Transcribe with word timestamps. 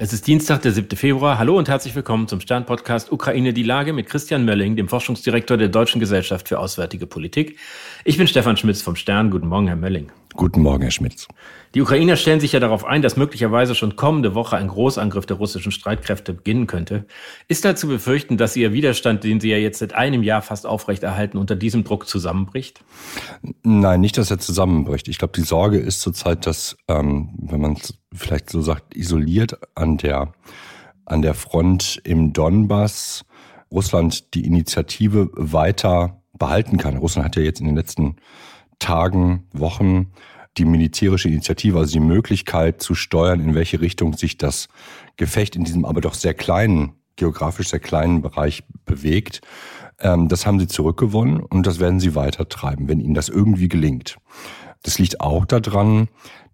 Es 0.00 0.12
ist 0.12 0.28
Dienstag, 0.28 0.62
der 0.62 0.70
7. 0.70 0.96
Februar. 0.96 1.38
Hallo 1.38 1.58
und 1.58 1.68
herzlich 1.68 1.92
willkommen 1.96 2.28
zum 2.28 2.40
Stern-Podcast 2.40 3.10
Ukraine 3.10 3.52
die 3.52 3.64
Lage 3.64 3.92
mit 3.92 4.06
Christian 4.06 4.44
Mölling, 4.44 4.76
dem 4.76 4.86
Forschungsdirektor 4.86 5.56
der 5.56 5.66
Deutschen 5.66 5.98
Gesellschaft 5.98 6.46
für 6.46 6.60
Auswärtige 6.60 7.08
Politik. 7.08 7.58
Ich 8.04 8.16
bin 8.16 8.28
Stefan 8.28 8.56
Schmitz 8.56 8.80
vom 8.80 8.94
Stern. 8.94 9.32
Guten 9.32 9.48
Morgen, 9.48 9.66
Herr 9.66 9.74
Mölling. 9.74 10.12
Guten 10.34 10.62
Morgen, 10.62 10.82
Herr 10.82 10.90
Schmitz. 10.90 11.26
Die 11.74 11.80
Ukrainer 11.80 12.16
stellen 12.16 12.40
sich 12.40 12.52
ja 12.52 12.60
darauf 12.60 12.84
ein, 12.84 13.02
dass 13.02 13.16
möglicherweise 13.16 13.74
schon 13.74 13.96
kommende 13.96 14.34
Woche 14.34 14.56
ein 14.56 14.68
Großangriff 14.68 15.26
der 15.26 15.36
russischen 15.36 15.72
Streitkräfte 15.72 16.34
beginnen 16.34 16.66
könnte. 16.66 17.06
Ist 17.48 17.64
da 17.64 17.74
zu 17.74 17.88
befürchten, 17.88 18.36
dass 18.36 18.56
ihr 18.56 18.72
Widerstand, 18.72 19.24
den 19.24 19.40
Sie 19.40 19.50
ja 19.50 19.56
jetzt 19.56 19.78
seit 19.78 19.94
einem 19.94 20.22
Jahr 20.22 20.42
fast 20.42 20.66
aufrechterhalten, 20.66 21.38
unter 21.38 21.56
diesem 21.56 21.84
Druck 21.84 22.06
zusammenbricht? 22.06 22.84
Nein, 23.62 24.00
nicht, 24.00 24.18
dass 24.18 24.30
er 24.30 24.38
zusammenbricht. 24.38 25.08
Ich 25.08 25.18
glaube, 25.18 25.32
die 25.34 25.42
Sorge 25.42 25.78
ist 25.78 26.00
zurzeit, 26.00 26.46
dass, 26.46 26.76
ähm, 26.88 27.30
wenn 27.38 27.60
man 27.60 27.72
es 27.72 27.94
vielleicht 28.14 28.50
so 28.50 28.60
sagt, 28.60 28.96
isoliert 28.96 29.58
an 29.74 29.96
der, 29.96 30.32
an 31.04 31.22
der 31.22 31.34
Front 31.34 32.00
im 32.04 32.32
Donbass 32.32 33.24
Russland 33.70 34.34
die 34.34 34.46
Initiative 34.46 35.30
weiter 35.34 36.22
behalten 36.38 36.76
kann. 36.78 36.96
Russland 36.96 37.26
hat 37.26 37.36
ja 37.36 37.42
jetzt 37.42 37.60
in 37.60 37.66
den 37.66 37.76
letzten 37.76 38.16
Tagen, 38.78 39.46
Wochen 39.52 40.12
die 40.58 40.64
militärische 40.64 41.28
Initiative, 41.28 41.78
also 41.78 41.92
die 41.92 42.00
Möglichkeit 42.00 42.82
zu 42.82 42.94
steuern, 42.94 43.40
in 43.40 43.54
welche 43.54 43.80
Richtung 43.80 44.14
sich 44.14 44.38
das 44.38 44.68
Gefecht 45.16 45.56
in 45.56 45.64
diesem 45.64 45.84
aber 45.84 46.00
doch 46.00 46.14
sehr 46.14 46.34
kleinen, 46.34 46.94
geografisch 47.16 47.68
sehr 47.68 47.80
kleinen 47.80 48.22
Bereich 48.22 48.64
bewegt. 48.84 49.40
Ähm, 50.00 50.28
das 50.28 50.46
haben 50.46 50.58
sie 50.58 50.66
zurückgewonnen 50.66 51.40
und 51.40 51.66
das 51.66 51.80
werden 51.80 52.00
sie 52.00 52.14
weiter 52.14 52.48
treiben, 52.48 52.88
wenn 52.88 53.00
ihnen 53.00 53.14
das 53.14 53.28
irgendwie 53.28 53.68
gelingt. 53.68 54.18
Das 54.82 54.98
liegt 54.98 55.20
auch 55.20 55.44
daran, 55.44 56.08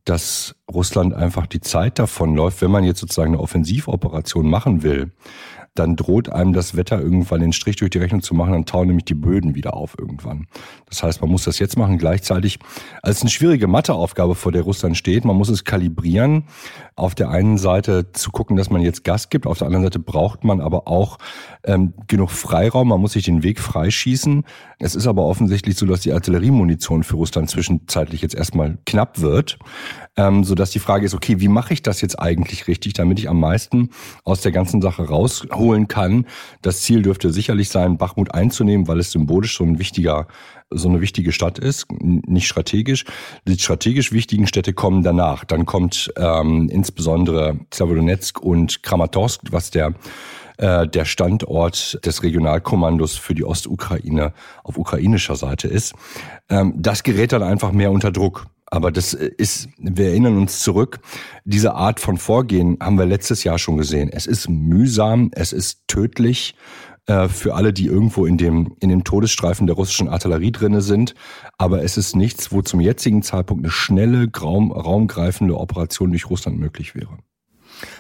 dass 0.05 0.55
Russland 0.71 1.15
einfach 1.15 1.47
die 1.47 1.61
Zeit 1.61 1.99
davon 1.99 2.35
läuft, 2.35 2.61
wenn 2.61 2.71
man 2.71 2.85
jetzt 2.85 3.01
sozusagen 3.01 3.33
eine 3.33 3.43
Offensivoperation 3.43 4.49
machen 4.49 4.83
will, 4.83 5.13
dann 5.75 5.97
droht 5.97 6.29
einem 6.29 6.53
das 6.53 6.77
Wetter 6.77 7.01
irgendwann 7.01 7.41
den 7.41 7.53
Strich 7.53 7.77
durch 7.77 7.91
die 7.91 7.99
Rechnung 7.99 8.23
zu 8.23 8.35
machen, 8.35 8.53
dann 8.53 8.65
tauen 8.65 8.87
nämlich 8.87 9.05
die 9.05 9.15
Böden 9.15 9.55
wieder 9.55 9.75
auf 9.75 9.97
irgendwann. 9.99 10.47
Das 10.89 11.03
heißt, 11.03 11.21
man 11.21 11.31
muss 11.31 11.45
das 11.45 11.59
jetzt 11.59 11.77
machen, 11.77 11.99
gleichzeitig 11.99 12.61
als 13.03 13.23
eine 13.23 13.31
schwierige 13.31 13.67
Matheaufgabe, 13.67 14.35
vor 14.37 14.53
der 14.53 14.63
Russland 14.63 14.97
steht. 14.97 15.25
Man 15.25 15.37
muss 15.37 15.49
es 15.49 15.65
kalibrieren. 15.65 16.45
Auf 16.97 17.17
der 17.17 17.31
einen 17.31 17.59
Seite 17.59 18.13
zu 18.13 18.31
gucken, 18.31 18.57
dass 18.57 18.71
man 18.71 18.81
jetzt 18.81 19.03
Gas 19.03 19.29
gibt, 19.29 19.49
auf 19.49 19.59
der 19.59 19.67
anderen 19.67 19.85
Seite 19.85 19.99
braucht 19.99 20.45
man 20.45 20.61
aber 20.61 20.87
auch 20.87 21.19
ähm, 21.65 21.93
genug 22.07 22.31
Freiraum, 22.31 22.89
man 22.89 23.01
muss 23.01 23.15
sich 23.15 23.25
den 23.25 23.43
Weg 23.43 23.59
freischießen. 23.59 24.45
Es 24.79 24.95
ist 24.95 25.09
aber 25.09 25.25
offensichtlich 25.25 25.77
so, 25.77 25.87
dass 25.87 26.01
die 26.01 26.13
Artilleriemunition 26.13 27.03
für 27.03 27.17
Russland 27.17 27.51
zwischenzeitlich 27.51 28.23
jetzt 28.23 28.35
erstmal 28.35 28.79
knapp 28.85 29.21
wird 29.21 29.59
ähm, 30.17 30.45
sodass 30.45 30.71
die 30.71 30.79
Frage 30.79 31.07
ist, 31.07 31.15
okay, 31.15 31.41
wie 31.41 31.49
mache 31.49 31.75
ich 31.75 31.83
das 31.83 32.01
jetzt 32.01 32.19
eigentlich 32.19 32.69
richtig, 32.69 32.93
damit 32.93 33.19
ich 33.19 33.29
am 33.29 33.41
meisten 33.41 33.91
aus 34.23 34.41
der 34.43 34.53
ganzen 34.53 34.81
Sache 34.81 35.09
rausholen 35.09 35.64
kann. 35.89 36.27
Das 36.63 36.83
Ziel 36.83 37.03
dürfte 37.03 37.33
sicherlich 37.33 37.69
sein, 37.69 37.99
Bachmut 37.99 38.35
einzunehmen, 38.35 38.89
weil 38.89 39.01
es 39.01 39.11
symbolisch 39.11 39.57
so 39.57 39.65
ein 39.65 39.79
wichtiger 39.79 40.27
so 40.71 40.89
eine 40.89 41.01
wichtige 41.01 41.31
Stadt 41.31 41.59
ist, 41.59 41.87
nicht 42.01 42.49
strategisch. 42.49 43.05
Die 43.47 43.59
strategisch 43.59 44.13
wichtigen 44.13 44.47
Städte 44.47 44.73
kommen 44.73 45.03
danach. 45.03 45.45
Dann 45.45 45.67
kommt 45.67 46.13
ähm, 46.17 46.69
insbesondere 46.69 47.61
Slavodanetsk 47.73 48.41
und 48.41 48.83
Kramatorsk, 48.83 49.43
was 49.51 49.71
der 49.71 49.95
äh, 50.57 50.87
der 50.87 51.05
Standort 51.05 51.99
des 52.05 52.23
Regionalkommandos 52.23 53.17
für 53.17 53.35
die 53.35 53.45
Ostukraine 53.45 54.33
auf 54.63 54.79
ukrainischer 54.79 55.37
Seite 55.37 55.69
ist. 55.69 55.95
Ähm, 56.49 56.75
das 56.77 57.03
gerät 57.03 57.33
dann 57.33 57.43
einfach 57.43 57.73
mehr 57.73 57.91
unter 57.91 58.13
Druck. 58.13 58.47
Aber 58.67 58.91
das 58.91 59.13
ist, 59.15 59.69
wir 59.79 60.09
erinnern 60.09 60.37
uns 60.37 60.61
zurück, 60.61 61.01
diese 61.45 61.75
Art 61.75 62.01
von 62.01 62.17
Vorgehen 62.17 62.79
haben 62.81 62.99
wir 62.99 63.07
letztes 63.07 63.45
Jahr 63.45 63.59
schon 63.59 63.77
gesehen. 63.77 64.09
Es 64.13 64.27
ist 64.27 64.49
mühsam, 64.49 65.31
es 65.35 65.53
ist 65.53 65.87
tödlich 65.87 66.55
äh, 67.07 67.29
für 67.29 67.55
alle, 67.55 67.73
die 67.73 67.87
irgendwo 67.87 68.25
in 68.25 68.39
dem, 68.39 68.77
in 68.81 68.89
dem 68.89 69.05
Todesstreifen 69.05 69.67
der 69.67 69.77
russischen 69.77 70.09
Artillerie 70.09 70.53
drinne 70.53 70.81
sind. 70.81 71.15
Aber 71.59 71.83
es 71.83 71.97
ist 71.97 72.17
nichts, 72.17 72.53
wo 72.53 72.63
zum 72.63 72.81
jetzigen 72.81 73.23
Zeitpunkt 73.23 73.65
eine 73.65 73.71
schnelle, 73.71 74.29
raum, 74.41 74.73
raumgreifende 74.73 75.57
Operation 75.59 76.11
durch 76.11 76.31
Russland 76.31 76.59
möglich 76.59 76.95
wäre. 76.95 77.19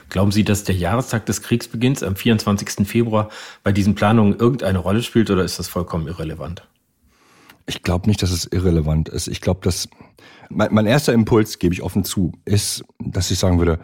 Glauben 0.09 0.33
Sie, 0.33 0.45
dass 0.45 0.65
der 0.65 0.75
Jahrestag 0.75 1.27
des 1.27 1.43
Kriegsbeginns 1.43 2.03
am 2.03 2.17
24. 2.17 2.87
Februar 2.87 3.29
bei 3.63 3.73
diesen 3.73 3.95
Planungen 3.95 4.39
irgendeine 4.39 4.79
Rolle 4.79 5.03
spielt 5.03 5.31
oder 5.31 5.45
ist 5.45 5.59
das 5.59 5.69
vollkommen 5.69 6.07
irrelevant? 6.07 6.67
Ich 7.67 7.83
glaube 7.83 8.09
nicht, 8.09 8.23
dass 8.23 8.31
es 8.31 8.47
irrelevant 8.47 9.09
ist. 9.09 9.29
Ich 9.29 9.41
glaube, 9.41 9.61
dass 9.63 9.89
mein, 10.51 10.73
mein 10.73 10.87
erster 10.87 11.13
Impuls, 11.13 11.59
gebe 11.59 11.75
ich 11.75 11.83
offen 11.83 12.05
zu, 12.05 12.33
ist, 12.45 12.85
dass 12.99 13.31
ich 13.31 13.39
sagen 13.39 13.59
würde, 13.59 13.79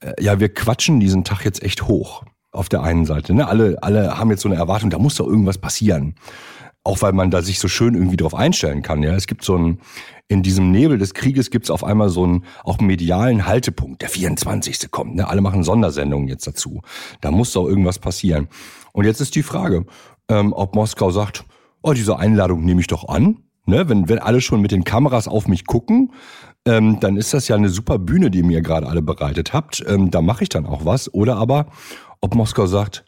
äh, 0.00 0.12
ja, 0.22 0.40
wir 0.40 0.52
quatschen 0.52 1.00
diesen 1.00 1.24
Tag 1.24 1.44
jetzt 1.44 1.62
echt 1.62 1.82
hoch. 1.82 2.24
Auf 2.50 2.70
der 2.70 2.82
einen 2.82 3.04
Seite. 3.04 3.34
Ne? 3.34 3.46
Alle, 3.46 3.76
alle 3.82 4.18
haben 4.18 4.30
jetzt 4.30 4.40
so 4.40 4.48
eine 4.48 4.56
Erwartung, 4.56 4.88
da 4.88 4.98
muss 4.98 5.16
doch 5.16 5.26
irgendwas 5.26 5.58
passieren. 5.58 6.14
Auch 6.82 7.02
weil 7.02 7.12
man 7.12 7.30
da 7.30 7.42
sich 7.42 7.58
so 7.58 7.68
schön 7.68 7.94
irgendwie 7.94 8.16
drauf 8.16 8.34
einstellen 8.34 8.80
kann. 8.82 9.02
Ja, 9.02 9.14
es 9.14 9.26
gibt 9.26 9.44
so 9.44 9.56
ein, 9.56 9.80
in 10.28 10.42
diesem 10.42 10.70
Nebel 10.70 10.96
des 10.96 11.12
Krieges 11.12 11.50
gibt 11.50 11.66
es 11.66 11.70
auf 11.70 11.84
einmal 11.84 12.08
so 12.08 12.24
einen 12.24 12.44
auch 12.64 12.80
medialen 12.80 13.46
Haltepunkt. 13.46 14.00
Der 14.00 14.08
24. 14.08 14.90
kommt. 14.90 15.14
Ne? 15.14 15.28
Alle 15.28 15.42
machen 15.42 15.62
Sondersendungen 15.62 16.26
jetzt 16.26 16.46
dazu. 16.46 16.80
Da 17.20 17.30
muss 17.30 17.52
doch 17.52 17.66
irgendwas 17.66 17.98
passieren. 17.98 18.48
Und 18.92 19.04
jetzt 19.04 19.20
ist 19.20 19.34
die 19.34 19.42
Frage, 19.42 19.84
ähm, 20.30 20.54
ob 20.54 20.74
Moskau 20.74 21.10
sagt, 21.10 21.44
oh, 21.88 21.92
diese 21.94 22.18
Einladung 22.18 22.64
nehme 22.64 22.80
ich 22.80 22.86
doch 22.86 23.08
an. 23.08 23.38
Ne? 23.64 23.88
Wenn, 23.88 24.08
wenn 24.08 24.18
alle 24.18 24.40
schon 24.40 24.60
mit 24.60 24.72
den 24.72 24.84
Kameras 24.84 25.26
auf 25.26 25.48
mich 25.48 25.66
gucken, 25.66 26.12
ähm, 26.66 27.00
dann 27.00 27.16
ist 27.16 27.32
das 27.32 27.48
ja 27.48 27.56
eine 27.56 27.70
super 27.70 27.98
Bühne, 27.98 28.30
die 28.30 28.38
ihr 28.38 28.44
mir 28.44 28.60
gerade 28.60 28.86
alle 28.86 29.02
bereitet 29.02 29.52
habt. 29.52 29.82
Ähm, 29.86 30.10
da 30.10 30.20
mache 30.20 30.42
ich 30.42 30.48
dann 30.48 30.66
auch 30.66 30.84
was. 30.84 31.12
Oder 31.12 31.36
aber, 31.36 31.66
ob 32.20 32.34
Moskau 32.34 32.66
sagt, 32.66 33.04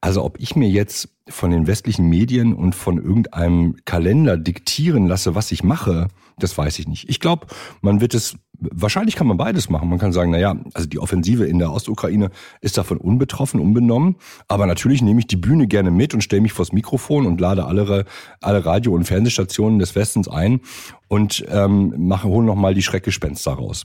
also 0.00 0.24
ob 0.24 0.38
ich 0.40 0.54
mir 0.54 0.68
jetzt 0.68 1.08
von 1.28 1.50
den 1.50 1.66
westlichen 1.66 2.08
Medien 2.08 2.54
und 2.54 2.74
von 2.74 2.98
irgendeinem 2.98 3.76
Kalender 3.84 4.36
diktieren 4.36 5.06
lasse, 5.06 5.34
was 5.34 5.50
ich 5.52 5.62
mache, 5.62 6.08
das 6.38 6.56
weiß 6.56 6.78
ich 6.78 6.86
nicht. 6.86 7.08
Ich 7.08 7.20
glaube, 7.20 7.48
man 7.80 8.00
wird 8.00 8.14
es, 8.14 8.36
wahrscheinlich 8.60 9.16
kann 9.16 9.26
man 9.26 9.36
beides 9.36 9.68
machen. 9.68 9.88
Man 9.88 9.98
kann 9.98 10.12
sagen, 10.12 10.30
na 10.30 10.38
ja, 10.38 10.56
also 10.72 10.88
die 10.88 11.00
Offensive 11.00 11.44
in 11.46 11.58
der 11.58 11.72
Ostukraine 11.72 12.30
ist 12.60 12.78
davon 12.78 12.98
unbetroffen, 12.98 13.60
unbenommen. 13.60 14.16
Aber 14.46 14.66
natürlich 14.66 15.02
nehme 15.02 15.20
ich 15.20 15.26
die 15.26 15.36
Bühne 15.36 15.66
gerne 15.66 15.90
mit 15.90 16.14
und 16.14 16.22
stelle 16.22 16.42
mich 16.42 16.52
vors 16.52 16.72
Mikrofon 16.72 17.26
und 17.26 17.40
lade 17.40 17.64
alle, 17.64 18.04
alle 18.40 18.64
Radio- 18.64 18.94
und 18.94 19.04
Fernsehstationen 19.04 19.80
des 19.80 19.96
Westens 19.96 20.28
ein 20.28 20.60
und 21.08 21.44
ähm, 21.48 21.94
mache, 21.98 22.28
hole 22.28 22.46
nochmal 22.46 22.74
die 22.74 22.82
Schreckgespenster 22.82 23.52
raus. 23.52 23.84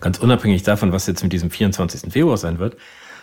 Ganz 0.00 0.18
unabhängig 0.18 0.62
davon, 0.62 0.92
was 0.92 1.06
jetzt 1.06 1.22
mit 1.22 1.32
diesem 1.32 1.50
24. 1.50 2.12
Februar 2.12 2.36
sein 2.36 2.58
wird, 2.58 2.76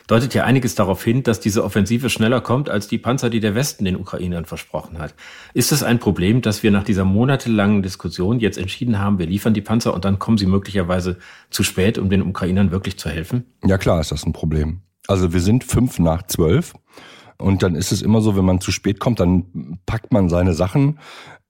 deutet 0.07 0.33
ja 0.33 0.43
einiges 0.43 0.75
darauf 0.75 1.03
hin, 1.03 1.23
dass 1.23 1.39
diese 1.39 1.63
Offensive 1.63 2.09
schneller 2.09 2.41
kommt 2.41 2.69
als 2.69 2.87
die 2.87 2.97
Panzer, 2.97 3.29
die 3.29 3.39
der 3.39 3.55
Westen 3.55 3.85
den 3.85 3.95
Ukrainern 3.95 4.45
versprochen 4.45 4.99
hat. 4.99 5.13
Ist 5.53 5.71
es 5.71 5.83
ein 5.83 5.99
Problem, 5.99 6.41
dass 6.41 6.63
wir 6.63 6.71
nach 6.71 6.83
dieser 6.83 7.05
monatelangen 7.05 7.81
Diskussion 7.81 8.39
jetzt 8.39 8.57
entschieden 8.57 8.99
haben, 8.99 9.19
wir 9.19 9.27
liefern 9.27 9.53
die 9.53 9.61
Panzer 9.61 9.93
und 9.93 10.05
dann 10.05 10.19
kommen 10.19 10.37
sie 10.37 10.45
möglicherweise 10.45 11.17
zu 11.49 11.63
spät, 11.63 11.97
um 11.97 12.09
den 12.09 12.21
Ukrainern 12.21 12.71
wirklich 12.71 12.97
zu 12.97 13.09
helfen? 13.09 13.45
Ja 13.65 13.77
klar 13.77 14.01
ist 14.01 14.11
das 14.11 14.25
ein 14.25 14.33
Problem. 14.33 14.81
Also 15.07 15.33
wir 15.33 15.41
sind 15.41 15.63
fünf 15.63 15.99
nach 15.99 16.23
zwölf. 16.23 16.73
Und 17.43 17.61
dann 17.61 17.75
ist 17.75 17.91
es 17.91 18.01
immer 18.01 18.21
so, 18.21 18.37
wenn 18.37 18.45
man 18.45 18.61
zu 18.61 18.71
spät 18.71 19.01
kommt, 19.01 19.19
dann 19.19 19.77
packt 19.85 20.13
man 20.13 20.29
seine 20.29 20.53
Sachen 20.53 20.97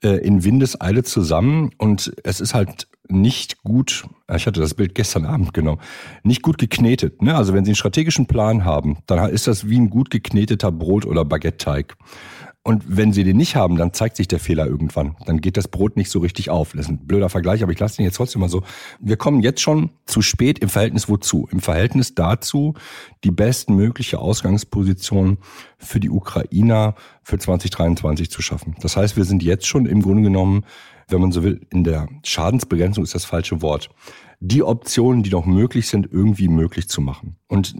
äh, 0.03 0.17
in 0.25 0.43
Windeseile 0.43 1.03
zusammen 1.03 1.69
und 1.77 2.11
es 2.23 2.41
ist 2.41 2.55
halt 2.55 2.87
nicht 3.07 3.61
gut, 3.63 4.05
ich 4.33 4.47
hatte 4.47 4.59
das 4.59 4.73
Bild 4.73 4.95
gestern 4.95 5.25
Abend 5.25 5.53
genommen, 5.53 5.79
nicht 6.23 6.41
gut 6.41 6.57
geknetet. 6.57 7.21
Ne? 7.21 7.35
Also 7.35 7.53
wenn 7.53 7.63
Sie 7.63 7.69
einen 7.69 7.75
strategischen 7.75 8.25
Plan 8.25 8.65
haben, 8.65 8.97
dann 9.05 9.29
ist 9.29 9.45
das 9.45 9.69
wie 9.69 9.77
ein 9.77 9.91
gut 9.91 10.09
gekneteter 10.09 10.71
Brot- 10.71 11.05
oder 11.05 11.25
Baguette-Teig. 11.25 11.95
Und 12.65 12.83
wenn 12.87 13.11
Sie 13.11 13.25
den 13.25 13.35
nicht 13.35 13.57
haben, 13.57 13.75
dann 13.75 13.91
zeigt 13.91 14.15
sich 14.15 14.29
der 14.29 14.39
Fehler 14.39 14.65
irgendwann. 14.65 15.17
Dann 15.25 15.41
geht 15.41 15.57
das 15.57 15.67
Brot 15.67 15.97
nicht 15.97 16.09
so 16.09 16.19
richtig 16.19 16.49
auf. 16.49 16.71
Das 16.71 16.85
ist 16.85 16.91
ein 16.91 17.05
blöder 17.05 17.27
Vergleich, 17.27 17.61
aber 17.61 17.73
ich 17.73 17.79
lasse 17.79 17.97
den 17.97 18.05
jetzt 18.05 18.15
trotzdem 18.15 18.39
mal 18.39 18.47
so. 18.47 18.63
Wir 19.01 19.17
kommen 19.17 19.41
jetzt 19.41 19.59
schon 19.59 19.89
zu 20.05 20.21
spät 20.21 20.59
im 20.59 20.69
Verhältnis 20.69 21.09
wozu? 21.09 21.45
Im 21.51 21.59
Verhältnis 21.59 22.15
dazu, 22.15 22.75
die 23.25 23.31
bestmögliche 23.31 24.19
Ausgangsposition 24.19 25.39
für 25.77 25.99
die 25.99 26.09
Ukrainer 26.09 26.95
für 27.21 27.37
2023 27.37 28.31
zu 28.31 28.41
schaffen. 28.41 28.77
Das 28.79 28.95
heißt, 28.95 29.17
wir 29.17 29.25
sind 29.25 29.43
jetzt 29.43 29.67
schon 29.67 29.85
im 29.85 30.01
Grunde 30.01 30.23
genommen 30.23 30.63
wenn 31.13 31.21
man 31.21 31.31
so 31.31 31.43
will, 31.43 31.61
in 31.71 31.83
der 31.83 32.07
Schadensbegrenzung 32.23 33.03
ist 33.03 33.15
das 33.15 33.25
falsche 33.25 33.61
Wort, 33.61 33.89
die 34.39 34.61
Optionen, 34.61 35.23
die 35.23 35.29
noch 35.29 35.45
möglich 35.45 35.87
sind, 35.87 36.09
irgendwie 36.11 36.49
möglich 36.49 36.89
zu 36.89 36.99
machen. 36.99 37.37
Und 37.47 37.75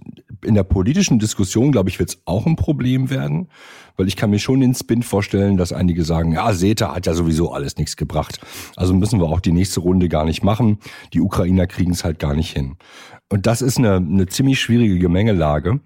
in 0.45 0.55
der 0.55 0.63
politischen 0.63 1.19
Diskussion, 1.19 1.73
glaube 1.73 1.89
ich, 1.89 1.99
wird 1.99 2.09
es 2.09 2.21
auch 2.23 2.45
ein 2.45 2.55
Problem 2.55 3.09
werden, 3.09 3.49
weil 3.97 4.07
ich 4.07 4.15
kann 4.15 4.29
mir 4.29 4.39
schon 4.39 4.61
den 4.61 4.73
Spin 4.73 5.03
vorstellen, 5.03 5.57
dass 5.57 5.73
einige 5.73 6.05
sagen, 6.05 6.31
ja, 6.31 6.53
SETA 6.53 6.95
hat 6.95 7.05
ja 7.05 7.13
sowieso 7.13 7.51
alles 7.51 7.75
nichts 7.77 7.97
gebracht. 7.97 8.39
Also 8.77 8.93
müssen 8.93 9.19
wir 9.19 9.27
auch 9.27 9.41
die 9.41 9.51
nächste 9.51 9.81
Runde 9.81 10.07
gar 10.07 10.23
nicht 10.23 10.41
machen. 10.41 10.77
Die 11.11 11.19
Ukrainer 11.19 11.67
kriegen 11.67 11.91
es 11.91 12.05
halt 12.05 12.19
gar 12.19 12.33
nicht 12.33 12.53
hin. 12.53 12.77
Und 13.29 13.45
das 13.45 13.61
ist 13.61 13.77
eine, 13.77 13.95
eine 13.95 14.27
ziemlich 14.27 14.61
schwierige 14.61 14.99
Gemengelage. 14.99 15.81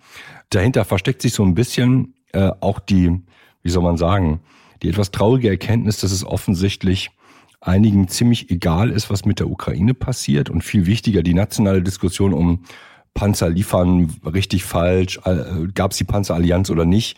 Dahinter 0.50 0.86
versteckt 0.86 1.24
sich 1.24 1.34
so 1.34 1.44
ein 1.44 1.56
bisschen 1.56 2.14
äh, 2.34 2.52
auch 2.60 2.80
die, 2.80 3.20
wie 3.64 3.70
soll 3.70 3.84
man 3.84 3.98
sagen, 3.98 4.42
die 4.84 4.90
etwas 4.90 5.10
traurige 5.10 5.50
Erkenntnis, 5.50 6.00
dass 6.02 6.12
es 6.12 6.24
offensichtlich 6.24 7.10
einigen 7.62 8.08
ziemlich 8.08 8.50
egal 8.52 8.92
ist, 8.92 9.10
was 9.10 9.26
mit 9.26 9.40
der 9.40 9.50
Ukraine 9.50 9.94
passiert 9.94 10.50
und 10.50 10.64
viel 10.64 10.86
wichtiger 10.86 11.24
die 11.24 11.34
nationale 11.34 11.82
Diskussion 11.82 12.34
um 12.34 12.64
Panzer 13.14 13.50
liefern 13.50 14.14
richtig 14.26 14.64
falsch? 14.64 15.20
Äh, 15.26 15.68
Gab 15.74 15.92
es 15.92 15.98
die 15.98 16.04
Panzerallianz 16.04 16.70
oder 16.70 16.86
nicht? 16.86 17.18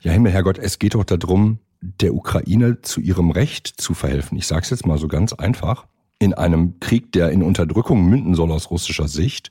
Ja, 0.00 0.12
Himmel, 0.12 0.32
Herrgott, 0.32 0.58
es 0.58 0.78
geht 0.78 0.94
doch 0.94 1.04
darum, 1.04 1.58
der 1.80 2.14
Ukraine 2.14 2.82
zu 2.82 3.00
ihrem 3.00 3.30
Recht 3.30 3.66
zu 3.66 3.94
verhelfen. 3.94 4.36
Ich 4.36 4.46
sage 4.46 4.62
es 4.62 4.70
jetzt 4.70 4.86
mal 4.86 4.98
so 4.98 5.08
ganz 5.08 5.32
einfach. 5.32 5.86
In 6.18 6.34
einem 6.34 6.78
Krieg, 6.80 7.12
der 7.12 7.30
in 7.30 7.42
Unterdrückung 7.42 8.04
münden 8.04 8.34
soll 8.34 8.52
aus 8.52 8.70
russischer 8.70 9.08
Sicht, 9.08 9.50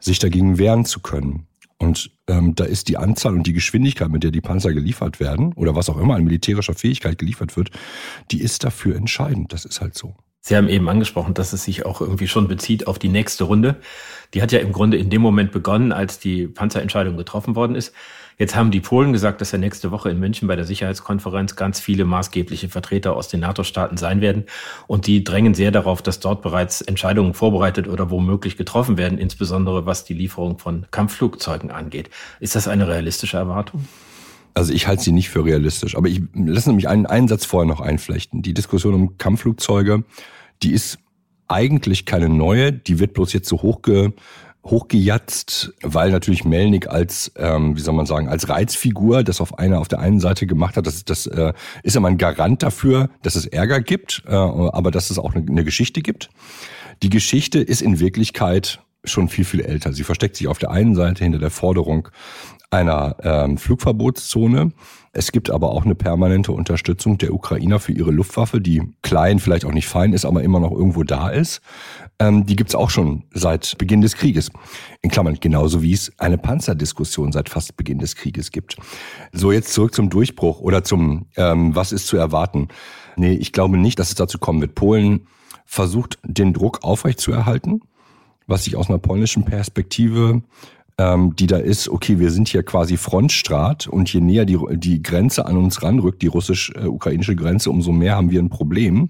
sich 0.00 0.18
dagegen 0.18 0.58
wehren 0.58 0.84
zu 0.84 1.00
können. 1.00 1.46
Und 1.80 2.10
ähm, 2.28 2.54
da 2.54 2.64
ist 2.64 2.88
die 2.88 2.98
Anzahl 2.98 3.34
und 3.34 3.46
die 3.46 3.54
Geschwindigkeit, 3.54 4.10
mit 4.10 4.22
der 4.22 4.30
die 4.30 4.42
Panzer 4.42 4.74
geliefert 4.74 5.18
werden, 5.18 5.54
oder 5.54 5.74
was 5.74 5.88
auch 5.88 5.96
immer 5.96 6.14
an 6.14 6.24
militärischer 6.24 6.74
Fähigkeit 6.74 7.16
geliefert 7.16 7.56
wird, 7.56 7.70
die 8.30 8.42
ist 8.42 8.64
dafür 8.64 8.96
entscheidend. 8.96 9.52
Das 9.54 9.64
ist 9.64 9.80
halt 9.80 9.96
so. 9.96 10.14
Sie 10.42 10.56
haben 10.56 10.68
eben 10.68 10.88
angesprochen, 10.88 11.34
dass 11.34 11.52
es 11.52 11.64
sich 11.64 11.84
auch 11.84 12.00
irgendwie 12.00 12.28
schon 12.28 12.48
bezieht 12.48 12.86
auf 12.86 12.98
die 12.98 13.08
nächste 13.08 13.44
Runde. 13.44 13.76
Die 14.32 14.40
hat 14.40 14.52
ja 14.52 14.60
im 14.60 14.72
Grunde 14.72 14.96
in 14.96 15.10
dem 15.10 15.20
Moment 15.20 15.52
begonnen, 15.52 15.92
als 15.92 16.18
die 16.18 16.46
Panzerentscheidung 16.46 17.16
getroffen 17.16 17.56
worden 17.56 17.76
ist. 17.76 17.92
Jetzt 18.38 18.56
haben 18.56 18.70
die 18.70 18.80
Polen 18.80 19.12
gesagt, 19.12 19.42
dass 19.42 19.52
ja 19.52 19.58
nächste 19.58 19.90
Woche 19.90 20.08
in 20.08 20.18
München 20.18 20.48
bei 20.48 20.56
der 20.56 20.64
Sicherheitskonferenz 20.64 21.56
ganz 21.56 21.78
viele 21.78 22.06
maßgebliche 22.06 22.70
Vertreter 22.70 23.14
aus 23.14 23.28
den 23.28 23.40
NATO-Staaten 23.40 23.98
sein 23.98 24.22
werden. 24.22 24.46
Und 24.86 25.06
die 25.06 25.24
drängen 25.24 25.52
sehr 25.52 25.72
darauf, 25.72 26.00
dass 26.00 26.20
dort 26.20 26.40
bereits 26.40 26.80
Entscheidungen 26.80 27.34
vorbereitet 27.34 27.86
oder 27.86 28.08
womöglich 28.08 28.56
getroffen 28.56 28.96
werden, 28.96 29.18
insbesondere 29.18 29.84
was 29.84 30.04
die 30.04 30.14
Lieferung 30.14 30.56
von 30.56 30.86
Kampfflugzeugen 30.90 31.70
angeht. 31.70 32.08
Ist 32.40 32.54
das 32.54 32.66
eine 32.66 32.88
realistische 32.88 33.36
Erwartung? 33.36 33.86
Also 34.54 34.72
ich 34.72 34.86
halte 34.86 35.02
sie 35.02 35.12
nicht 35.12 35.30
für 35.30 35.44
realistisch. 35.44 35.96
Aber 35.96 36.08
ich 36.08 36.22
lasse 36.34 36.72
mich 36.72 36.88
einen, 36.88 37.06
einen 37.06 37.28
Satz 37.28 37.44
vorher 37.44 37.68
noch 37.68 37.80
einflechten. 37.80 38.42
Die 38.42 38.54
Diskussion 38.54 38.94
um 38.94 39.18
Kampfflugzeuge, 39.18 40.04
die 40.62 40.72
ist 40.72 40.98
eigentlich 41.48 42.06
keine 42.06 42.28
neue. 42.28 42.72
Die 42.72 42.98
wird 42.98 43.14
bloß 43.14 43.32
jetzt 43.32 43.48
so 43.48 43.62
hochge 43.62 44.12
hochgejatzt, 44.64 45.72
weil 45.82 46.10
natürlich 46.10 46.44
Melnik 46.44 46.88
als, 46.88 47.32
ähm, 47.36 47.76
wie 47.76 47.80
soll 47.80 47.94
man 47.94 48.06
sagen, 48.06 48.28
als 48.28 48.48
Reizfigur 48.48 49.24
das 49.24 49.40
auf 49.40 49.58
einer 49.58 49.80
auf 49.80 49.88
der 49.88 50.00
einen 50.00 50.20
Seite 50.20 50.46
gemacht 50.46 50.76
hat. 50.76 50.86
Das, 50.86 51.04
das 51.04 51.26
äh, 51.26 51.54
ist 51.82 51.96
immer 51.96 52.08
ein 52.08 52.18
Garant 52.18 52.62
dafür, 52.62 53.08
dass 53.22 53.36
es 53.36 53.46
Ärger 53.46 53.80
gibt, 53.80 54.22
äh, 54.26 54.34
aber 54.34 54.90
dass 54.90 55.10
es 55.10 55.18
auch 55.18 55.34
eine, 55.34 55.46
eine 55.48 55.64
Geschichte 55.64 56.02
gibt. 56.02 56.28
Die 57.02 57.10
Geschichte 57.10 57.60
ist 57.60 57.80
in 57.80 58.00
Wirklichkeit 58.00 58.80
schon 59.04 59.28
viel, 59.28 59.44
viel 59.44 59.60
älter. 59.60 59.92
Sie 59.92 60.04
versteckt 60.04 60.36
sich 60.36 60.48
auf 60.48 60.58
der 60.58 60.70
einen 60.70 60.94
Seite 60.94 61.24
hinter 61.24 61.38
der 61.38 61.50
Forderung 61.50 62.08
einer 62.70 63.16
ähm, 63.22 63.58
Flugverbotszone. 63.58 64.72
Es 65.12 65.32
gibt 65.32 65.50
aber 65.50 65.72
auch 65.72 65.84
eine 65.84 65.96
permanente 65.96 66.52
Unterstützung 66.52 67.18
der 67.18 67.34
Ukrainer 67.34 67.80
für 67.80 67.92
ihre 67.92 68.12
Luftwaffe, 68.12 68.60
die 68.60 68.82
klein, 69.02 69.40
vielleicht 69.40 69.64
auch 69.64 69.72
nicht 69.72 69.88
fein 69.88 70.12
ist, 70.12 70.24
aber 70.24 70.44
immer 70.44 70.60
noch 70.60 70.70
irgendwo 70.70 71.02
da 71.02 71.30
ist. 71.30 71.62
Ähm, 72.20 72.46
die 72.46 72.54
gibt's 72.54 72.76
auch 72.76 72.90
schon 72.90 73.24
seit 73.32 73.76
Beginn 73.76 74.02
des 74.02 74.14
Krieges. 74.14 74.50
In 75.02 75.10
Klammern, 75.10 75.38
genauso 75.40 75.82
wie 75.82 75.92
es 75.92 76.12
eine 76.18 76.38
Panzerdiskussion 76.38 77.32
seit 77.32 77.48
fast 77.48 77.76
Beginn 77.76 77.98
des 77.98 78.14
Krieges 78.14 78.52
gibt. 78.52 78.76
So, 79.32 79.50
jetzt 79.50 79.72
zurück 79.72 79.92
zum 79.92 80.08
Durchbruch 80.08 80.60
oder 80.60 80.84
zum, 80.84 81.26
ähm, 81.36 81.74
was 81.74 81.90
ist 81.90 82.06
zu 82.06 82.16
erwarten. 82.16 82.68
Nee, 83.16 83.32
ich 83.32 83.52
glaube 83.52 83.78
nicht, 83.78 83.98
dass 83.98 84.10
es 84.10 84.14
dazu 84.14 84.38
kommen 84.38 84.60
wird. 84.60 84.76
Polen 84.76 85.26
versucht, 85.66 86.18
den 86.22 86.52
Druck 86.52 86.84
aufrechtzuerhalten, 86.84 87.80
was 88.50 88.64
sich 88.64 88.76
aus 88.76 88.88
einer 88.88 88.98
polnischen 88.98 89.44
Perspektive 89.44 90.42
ähm, 91.00 91.34
die 91.34 91.46
da 91.46 91.56
ist, 91.56 91.88
okay, 91.88 92.18
wir 92.18 92.30
sind 92.30 92.48
hier 92.48 92.62
quasi 92.62 92.98
Frontstrat 92.98 93.86
und 93.86 94.12
je 94.12 94.20
näher 94.20 94.44
die, 94.44 94.58
die 94.72 95.02
Grenze 95.02 95.46
an 95.46 95.56
uns 95.56 95.82
ranrückt, 95.82 96.20
die 96.20 96.26
russisch-ukrainische 96.26 97.36
Grenze, 97.36 97.70
umso 97.70 97.90
mehr 97.90 98.16
haben 98.16 98.30
wir 98.30 98.40
ein 98.42 98.50
Problem. 98.50 99.08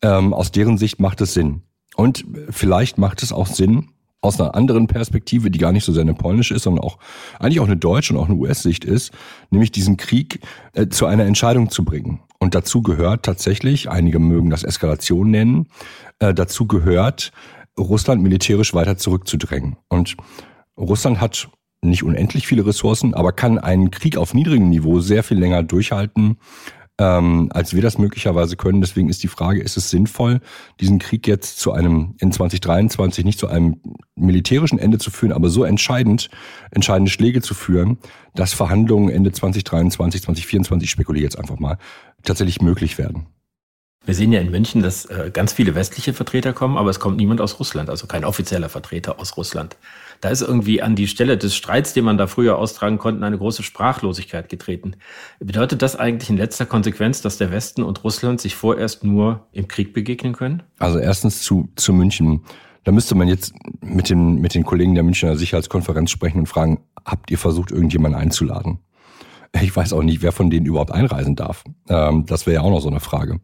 Ähm, 0.00 0.32
aus 0.32 0.52
deren 0.52 0.78
Sicht 0.78 1.00
macht 1.00 1.20
es 1.20 1.34
Sinn. 1.34 1.62
Und 1.96 2.24
vielleicht 2.50 2.98
macht 2.98 3.24
es 3.24 3.32
auch 3.32 3.48
Sinn, 3.48 3.88
aus 4.20 4.40
einer 4.40 4.54
anderen 4.54 4.86
Perspektive, 4.86 5.50
die 5.50 5.58
gar 5.58 5.72
nicht 5.72 5.84
so 5.84 5.92
sehr 5.92 6.02
eine 6.02 6.14
polnische 6.14 6.54
ist, 6.54 6.64
sondern 6.64 6.84
auch 6.84 6.98
eigentlich 7.38 7.60
auch 7.60 7.66
eine 7.66 7.76
deutsche 7.76 8.14
und 8.14 8.20
auch 8.20 8.28
eine 8.28 8.36
US-Sicht 8.36 8.84
ist, 8.84 9.12
nämlich 9.50 9.72
diesen 9.72 9.96
Krieg 9.96 10.40
äh, 10.74 10.88
zu 10.88 11.06
einer 11.06 11.24
Entscheidung 11.24 11.70
zu 11.70 11.84
bringen. 11.84 12.20
Und 12.38 12.54
dazu 12.54 12.82
gehört 12.82 13.24
tatsächlich, 13.24 13.90
einige 13.90 14.20
mögen 14.20 14.50
das 14.50 14.62
Eskalation 14.62 15.30
nennen, 15.30 15.68
äh, 16.20 16.34
dazu 16.34 16.66
gehört, 16.66 17.32
Russland 17.78 18.22
militärisch 18.22 18.74
weiter 18.74 18.96
zurückzudrängen. 18.96 19.76
Und 19.88 20.16
Russland 20.76 21.20
hat 21.20 21.48
nicht 21.80 22.02
unendlich 22.02 22.46
viele 22.46 22.66
Ressourcen, 22.66 23.14
aber 23.14 23.32
kann 23.32 23.58
einen 23.58 23.90
Krieg 23.90 24.16
auf 24.16 24.34
niedrigem 24.34 24.68
Niveau 24.68 25.00
sehr 25.00 25.22
viel 25.22 25.38
länger 25.38 25.62
durchhalten, 25.62 26.38
ähm, 27.00 27.48
als 27.52 27.74
wir 27.74 27.82
das 27.82 27.98
möglicherweise 27.98 28.56
können. 28.56 28.80
Deswegen 28.80 29.08
ist 29.08 29.22
die 29.22 29.28
Frage, 29.28 29.60
ist 29.60 29.76
es 29.76 29.90
sinnvoll, 29.90 30.40
diesen 30.80 30.98
Krieg 30.98 31.26
jetzt 31.28 31.60
zu 31.60 31.72
einem, 31.72 32.16
in 32.18 32.32
2023 32.32 33.24
nicht 33.24 33.38
zu 33.38 33.46
einem 33.46 33.80
militärischen 34.16 34.80
Ende 34.80 34.98
zu 34.98 35.10
führen, 35.10 35.32
aber 35.32 35.50
so 35.50 35.62
entscheidend, 35.62 36.30
entscheidende 36.72 37.12
Schläge 37.12 37.40
zu 37.40 37.54
führen, 37.54 37.98
dass 38.34 38.52
Verhandlungen 38.52 39.10
Ende 39.10 39.30
2023, 39.30 40.22
2024, 40.22 40.86
ich 40.86 40.90
spekuliere 40.90 41.24
jetzt 41.24 41.38
einfach 41.38 41.60
mal, 41.60 41.78
tatsächlich 42.24 42.60
möglich 42.60 42.98
werden. 42.98 43.26
Wir 44.08 44.14
sehen 44.14 44.32
ja 44.32 44.40
in 44.40 44.50
München, 44.50 44.80
dass 44.80 45.04
äh, 45.04 45.30
ganz 45.30 45.52
viele 45.52 45.74
westliche 45.74 46.14
Vertreter 46.14 46.54
kommen, 46.54 46.78
aber 46.78 46.88
es 46.88 46.98
kommt 46.98 47.18
niemand 47.18 47.42
aus 47.42 47.60
Russland, 47.60 47.90
also 47.90 48.06
kein 48.06 48.24
offizieller 48.24 48.70
Vertreter 48.70 49.20
aus 49.20 49.36
Russland. 49.36 49.76
Da 50.22 50.30
ist 50.30 50.40
irgendwie 50.40 50.80
an 50.80 50.96
die 50.96 51.06
Stelle 51.06 51.36
des 51.36 51.54
Streits, 51.54 51.92
den 51.92 52.06
man 52.06 52.16
da 52.16 52.26
früher 52.26 52.56
austragen 52.56 52.96
konnte, 52.96 53.22
eine 53.26 53.36
große 53.36 53.62
Sprachlosigkeit 53.62 54.48
getreten. 54.48 54.92
Bedeutet 55.40 55.82
das 55.82 55.94
eigentlich 55.94 56.30
in 56.30 56.38
letzter 56.38 56.64
Konsequenz, 56.64 57.20
dass 57.20 57.36
der 57.36 57.50
Westen 57.50 57.82
und 57.82 58.02
Russland 58.02 58.40
sich 58.40 58.54
vorerst 58.54 59.04
nur 59.04 59.46
im 59.52 59.68
Krieg 59.68 59.92
begegnen 59.92 60.32
können? 60.32 60.62
Also 60.78 60.98
erstens 60.98 61.42
zu, 61.42 61.68
zu 61.76 61.92
München. 61.92 62.44
Da 62.84 62.92
müsste 62.92 63.14
man 63.14 63.28
jetzt 63.28 63.52
mit 63.82 64.08
den, 64.08 64.36
mit 64.36 64.54
den 64.54 64.64
Kollegen 64.64 64.94
der 64.94 65.04
Münchner 65.04 65.36
Sicherheitskonferenz 65.36 66.10
sprechen 66.10 66.38
und 66.38 66.46
fragen, 66.46 66.80
habt 67.04 67.30
ihr 67.30 67.36
versucht, 67.36 67.72
irgendjemanden 67.72 68.18
einzuladen? 68.18 68.78
Ich 69.60 69.74
weiß 69.74 69.92
auch 69.94 70.02
nicht, 70.02 70.22
wer 70.22 70.32
von 70.32 70.50
denen 70.50 70.66
überhaupt 70.66 70.92
einreisen 70.92 71.34
darf. 71.34 71.64
Ähm, 71.88 72.26
das 72.26 72.46
wäre 72.46 72.56
ja 72.56 72.60
auch 72.62 72.70
noch 72.70 72.80
so 72.80 72.88
eine 72.88 73.00
Frage. 73.00 73.40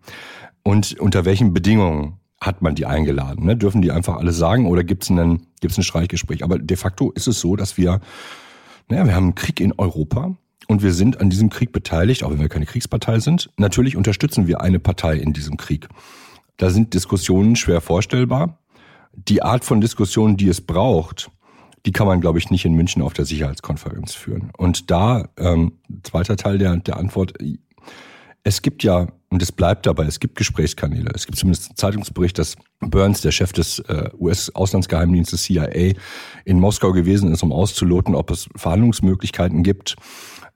Und 0.65 0.99
unter 0.99 1.25
welchen 1.25 1.53
Bedingungen 1.53 2.19
hat 2.41 2.63
man 2.63 2.75
die 2.75 2.87
eingeladen? 2.87 3.45
Ne? 3.45 3.57
Dürfen 3.57 3.83
die 3.83 3.93
einfach 3.93 4.17
alles 4.17 4.37
sagen 4.37 4.67
oder 4.67 4.83
gibt 4.83 5.05
es 5.05 5.13
gibt's 5.61 5.79
ein 5.79 5.85
Streichgespräch? 5.85 6.43
Aber 6.43 6.59
de 6.59 6.77
facto 6.77 7.11
ist 7.13 7.29
es 7.29 7.41
so, 7.41 7.55
dass 7.55 7.77
wir, 7.77 8.01
naja, 8.89 9.07
wir 9.07 9.15
haben 9.15 9.25
einen 9.25 9.35
Krieg 9.35 9.61
in 9.61 9.73
Europa 9.79 10.37
und 10.67 10.83
wir 10.83 10.93
sind 10.93 11.21
an 11.21 11.31
diesem 11.31 11.51
Krieg 11.51 11.73
beteiligt, 11.73 12.25
auch 12.25 12.31
wenn 12.31 12.41
wir 12.41 12.49
keine 12.49 12.67
Kriegspartei 12.67 13.21
sind. 13.21 13.51
Natürlich 13.59 13.97
unterstützen 13.97 14.47
wir 14.47 14.63
eine 14.63 14.79
Partei 14.79 15.17
in 15.17 15.33
diesem 15.33 15.59
Krieg. 15.59 15.89
Da 16.57 16.71
sind 16.71 16.95
Diskussionen 16.95 17.57
schwer 17.57 17.81
vorstellbar. 17.81 18.59
Die 19.13 19.43
Art 19.43 19.65
von 19.65 19.81
Diskussionen, 19.81 20.37
die 20.37 20.49
es 20.49 20.61
braucht, 20.61 21.31
die 21.87 21.93
kann 21.93 22.07
man, 22.07 22.21
glaube 22.21 22.39
ich, 22.39 22.51
nicht 22.51 22.65
in 22.65 22.73
München 22.73 23.03
auf 23.03 23.13
der 23.13 23.27
Sicherheitskonferenz 23.27 24.15
führen. 24.15 24.51
Und 24.57 24.91
da, 24.91 25.29
ähm, 25.37 25.73
zweiter 26.03 26.37
Teil 26.37 26.57
der, 26.59 26.77
der 26.79 26.97
Antwort, 26.97 27.35
es 28.45 28.61
gibt 28.61 28.85
ja, 28.85 29.09
und 29.31 29.43
es 29.43 29.51
bleibt 29.51 29.87
dabei, 29.87 30.05
es 30.05 30.21
gibt 30.21 30.37
Gesprächskanäle. 30.37 31.11
Es 31.15 31.25
gibt 31.27 31.39
zumindest 31.39 31.71
einen 31.71 31.77
Zeitungsbericht, 31.77 32.39
dass 32.39 32.57
Burns, 32.81 33.23
der 33.23 33.33
Chef 33.33 33.53
des 33.53 33.79
äh, 33.81 34.11
US-Auslandsgeheimdienstes 34.19 35.43
CIA, 35.43 35.95
in 36.45 36.61
Moskau 36.61 36.93
gewesen 36.93 37.33
ist, 37.33 37.43
um 37.43 37.53
auszuloten, 37.53 38.15
ob 38.15 38.31
es 38.31 38.49
Verhandlungsmöglichkeiten 38.55 39.63
gibt. 39.63 39.97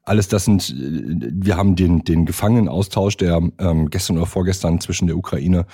Alles 0.08 0.28
das 0.28 0.44
sind, 0.44 0.70
äh, 0.70 1.30
wir 1.32 1.56
haben 1.56 1.76
den, 1.76 2.04
den 2.04 2.26
Gefangenenaustausch, 2.26 3.16
der 3.16 3.40
ähm, 3.58 3.90
gestern 3.90 4.16
oder 4.16 4.26
vorgestern 4.26 4.80
zwischen 4.80 5.06
der 5.06 5.16
Ukraine 5.16 5.66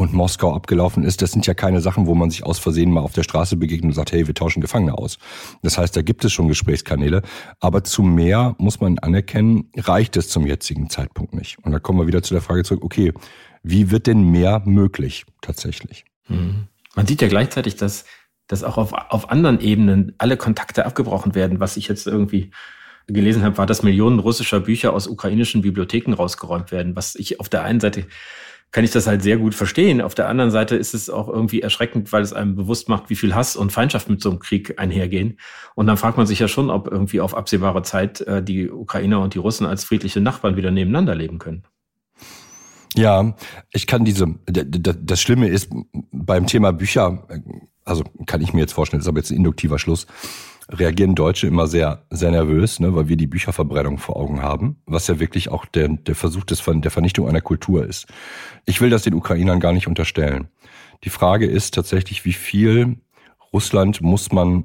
und 0.00 0.12
Moskau 0.12 0.54
abgelaufen 0.54 1.02
ist, 1.02 1.22
das 1.22 1.32
sind 1.32 1.44
ja 1.48 1.54
keine 1.54 1.80
Sachen, 1.80 2.06
wo 2.06 2.14
man 2.14 2.30
sich 2.30 2.44
aus 2.44 2.60
Versehen 2.60 2.92
mal 2.92 3.00
auf 3.00 3.14
der 3.14 3.24
Straße 3.24 3.56
begegnet 3.56 3.90
und 3.90 3.94
sagt, 3.94 4.12
hey, 4.12 4.28
wir 4.28 4.34
tauschen 4.34 4.60
Gefangene 4.60 4.96
aus. 4.96 5.18
Das 5.62 5.76
heißt, 5.76 5.96
da 5.96 6.02
gibt 6.02 6.24
es 6.24 6.32
schon 6.32 6.46
Gesprächskanäle, 6.46 7.22
aber 7.58 7.82
zu 7.82 8.04
mehr 8.04 8.54
muss 8.58 8.80
man 8.80 9.00
anerkennen, 9.00 9.72
reicht 9.76 10.16
es 10.16 10.28
zum 10.28 10.46
jetzigen 10.46 10.88
Zeitpunkt 10.88 11.34
nicht. 11.34 11.58
Und 11.64 11.72
da 11.72 11.80
kommen 11.80 11.98
wir 11.98 12.06
wieder 12.06 12.22
zu 12.22 12.32
der 12.32 12.42
Frage 12.42 12.62
zurück, 12.62 12.84
okay, 12.84 13.12
wie 13.64 13.90
wird 13.90 14.06
denn 14.06 14.22
mehr 14.22 14.62
möglich 14.64 15.26
tatsächlich? 15.40 16.04
Mhm. 16.28 16.68
Man 16.94 17.06
sieht 17.06 17.20
ja 17.20 17.26
gleichzeitig, 17.26 17.74
dass, 17.74 18.04
dass 18.46 18.62
auch 18.62 18.78
auf, 18.78 18.92
auf 18.92 19.30
anderen 19.30 19.58
Ebenen 19.58 20.14
alle 20.18 20.36
Kontakte 20.36 20.86
abgebrochen 20.86 21.34
werden, 21.34 21.58
was 21.58 21.76
ich 21.76 21.88
jetzt 21.88 22.06
irgendwie 22.06 22.52
gelesen 23.08 23.42
habe, 23.42 23.58
war, 23.58 23.66
dass 23.66 23.82
Millionen 23.82 24.18
russischer 24.18 24.60
Bücher 24.60 24.92
aus 24.92 25.06
ukrainischen 25.06 25.62
Bibliotheken 25.62 26.12
rausgeräumt 26.12 26.70
werden, 26.70 26.94
was 26.94 27.14
ich 27.14 27.40
auf 27.40 27.48
der 27.48 27.64
einen 27.64 27.80
Seite 27.80 28.06
kann 28.70 28.84
ich 28.84 28.90
das 28.90 29.06
halt 29.06 29.22
sehr 29.22 29.38
gut 29.38 29.54
verstehen. 29.54 30.02
Auf 30.02 30.14
der 30.14 30.28
anderen 30.28 30.50
Seite 30.50 30.76
ist 30.76 30.92
es 30.92 31.08
auch 31.08 31.28
irgendwie 31.28 31.62
erschreckend, 31.62 32.12
weil 32.12 32.22
es 32.22 32.34
einem 32.34 32.54
bewusst 32.54 32.88
macht, 32.88 33.08
wie 33.08 33.16
viel 33.16 33.34
Hass 33.34 33.56
und 33.56 33.72
Feindschaft 33.72 34.10
mit 34.10 34.20
so 34.20 34.28
einem 34.30 34.40
Krieg 34.40 34.78
einhergehen. 34.78 35.38
Und 35.74 35.86
dann 35.86 35.96
fragt 35.96 36.18
man 36.18 36.26
sich 36.26 36.38
ja 36.38 36.48
schon, 36.48 36.68
ob 36.68 36.86
irgendwie 36.86 37.20
auf 37.20 37.34
absehbare 37.34 37.82
Zeit 37.82 38.20
äh, 38.22 38.42
die 38.42 38.70
Ukrainer 38.70 39.20
und 39.20 39.34
die 39.34 39.38
Russen 39.38 39.66
als 39.66 39.84
friedliche 39.84 40.20
Nachbarn 40.20 40.56
wieder 40.56 40.70
nebeneinander 40.70 41.14
leben 41.14 41.38
können. 41.38 41.64
Ja, 42.94 43.34
ich 43.70 43.86
kann 43.86 44.04
diese, 44.04 44.26
das 44.46 45.20
Schlimme 45.20 45.48
ist 45.48 45.70
beim 46.10 46.46
Thema 46.46 46.72
Bücher, 46.72 47.26
also 47.84 48.04
kann 48.26 48.40
ich 48.40 48.52
mir 48.52 48.60
jetzt 48.60 48.72
vorstellen, 48.72 49.00
das 49.00 49.06
ist 49.06 49.08
aber 49.08 49.18
jetzt 49.18 49.30
ein 49.30 49.36
induktiver 49.36 49.78
Schluss, 49.78 50.06
reagieren 50.70 51.14
Deutsche 51.14 51.46
immer 51.46 51.66
sehr, 51.66 52.04
sehr 52.10 52.30
nervös, 52.30 52.78
ne, 52.80 52.94
weil 52.94 53.08
wir 53.08 53.16
die 53.16 53.26
Bücherverbrennung 53.26 53.98
vor 53.98 54.16
Augen 54.16 54.42
haben, 54.42 54.76
was 54.86 55.06
ja 55.06 55.18
wirklich 55.18 55.50
auch 55.50 55.64
der, 55.64 55.88
der 55.88 56.14
Versuch 56.14 56.44
des, 56.44 56.62
der 56.64 56.90
Vernichtung 56.90 57.28
einer 57.28 57.40
Kultur 57.40 57.86
ist. 57.86 58.06
Ich 58.66 58.80
will 58.80 58.90
das 58.90 59.02
den 59.02 59.14
Ukrainern 59.14 59.60
gar 59.60 59.72
nicht 59.72 59.88
unterstellen. 59.88 60.48
Die 61.04 61.10
Frage 61.10 61.46
ist 61.46 61.74
tatsächlich, 61.74 62.24
wie 62.24 62.32
viel 62.32 62.98
Russland 63.52 64.02
muss 64.02 64.30
man 64.32 64.64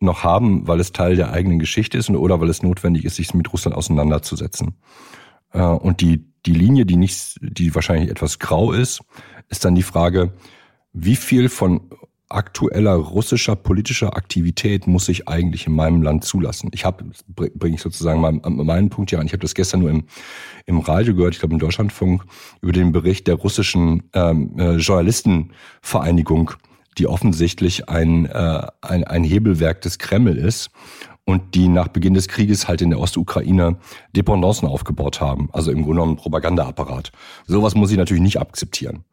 noch 0.00 0.24
haben, 0.24 0.66
weil 0.66 0.80
es 0.80 0.92
Teil 0.92 1.16
der 1.16 1.32
eigenen 1.32 1.58
Geschichte 1.58 1.96
ist 1.96 2.10
oder 2.10 2.40
weil 2.40 2.50
es 2.50 2.62
notwendig 2.62 3.04
ist, 3.04 3.16
sich 3.16 3.32
mit 3.34 3.52
Russland 3.52 3.76
auseinanderzusetzen. 3.76 4.74
Äh, 5.52 5.62
und 5.62 6.00
die, 6.00 6.26
die 6.44 6.54
Linie, 6.54 6.84
die 6.84 6.96
nicht, 6.96 7.38
die 7.40 7.74
wahrscheinlich 7.74 8.10
etwas 8.10 8.38
grau 8.38 8.72
ist, 8.72 9.00
ist 9.48 9.64
dann 9.64 9.74
die 9.74 9.82
Frage, 9.82 10.32
wie 10.92 11.16
viel 11.16 11.48
von 11.48 11.88
aktueller 12.34 12.94
russischer 12.94 13.56
politischer 13.56 14.16
Aktivität 14.16 14.86
muss 14.86 15.08
ich 15.08 15.28
eigentlich 15.28 15.66
in 15.66 15.74
meinem 15.74 16.02
Land 16.02 16.24
zulassen? 16.24 16.70
Ich 16.72 16.84
habe, 16.84 17.04
bringe 17.26 17.76
ich 17.76 17.82
sozusagen 17.82 18.20
meinen, 18.20 18.40
meinen 18.64 18.90
Punkt 18.90 19.10
hier 19.10 19.20
an. 19.20 19.26
Ich 19.26 19.32
habe 19.32 19.42
das 19.42 19.54
gestern 19.54 19.80
nur 19.80 19.90
im, 19.90 20.04
im 20.66 20.78
Radio 20.80 21.14
gehört, 21.14 21.34
ich 21.34 21.40
glaube 21.40 21.54
im 21.54 21.60
Deutschlandfunk, 21.60 22.24
über 22.60 22.72
den 22.72 22.92
Bericht 22.92 23.26
der 23.26 23.36
russischen 23.36 24.04
ähm, 24.14 24.58
äh, 24.58 24.76
Journalistenvereinigung, 24.76 26.52
die 26.98 27.06
offensichtlich 27.06 27.88
ein, 27.88 28.26
äh, 28.26 28.66
ein, 28.80 29.04
ein 29.04 29.24
Hebelwerk 29.24 29.80
des 29.80 29.98
Kreml 29.98 30.36
ist 30.36 30.70
und 31.24 31.54
die 31.54 31.68
nach 31.68 31.88
Beginn 31.88 32.14
des 32.14 32.28
Krieges 32.28 32.68
halt 32.68 32.82
in 32.82 32.90
der 32.90 32.98
Ostukraine 32.98 33.76
Dependancen 34.14 34.68
aufgebaut 34.68 35.20
haben. 35.20 35.48
Also 35.52 35.70
im 35.70 35.82
Grunde 35.82 36.00
genommen 36.00 36.16
Propagandaapparat. 36.16 37.12
Sowas 37.46 37.74
muss 37.74 37.90
ich 37.90 37.96
natürlich 37.96 38.22
nicht 38.22 38.40
akzeptieren. 38.40 39.04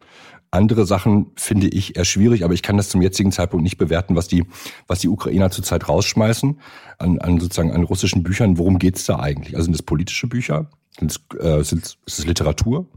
Andere 0.51 0.85
Sachen 0.85 1.31
finde 1.35 1.67
ich 1.67 1.95
eher 1.95 2.05
schwierig, 2.05 2.43
aber 2.43 2.53
ich 2.53 2.63
kann 2.63 2.77
das 2.77 2.89
zum 2.89 3.01
jetzigen 3.01 3.31
Zeitpunkt 3.31 3.63
nicht 3.63 3.77
bewerten, 3.77 4.15
was 4.15 4.27
die, 4.27 4.45
was 4.87 4.99
die 4.99 5.07
Ukrainer 5.07 5.51
zurzeit 5.51 5.87
rausschmeißen 5.87 6.59
an, 6.97 7.19
an 7.19 7.39
sozusagen 7.39 7.71
an 7.71 7.83
russischen 7.83 8.23
Büchern. 8.23 8.57
Worum 8.57 8.79
geht's 8.79 9.05
da 9.05 9.19
eigentlich? 9.19 9.55
Also 9.55 9.65
sind 9.65 9.73
das 9.73 9.83
politische 9.83 10.27
Bücher? 10.27 10.69
Sind 10.97 11.11
es, 11.11 11.39
äh, 11.39 11.63
sind, 11.63 11.97
ist 12.05 12.19
es 12.19 12.25
Literatur? 12.25 12.87